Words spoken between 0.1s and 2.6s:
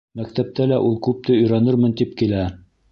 Мәктәптә лә ул күпте өйрәнермен, тип килә.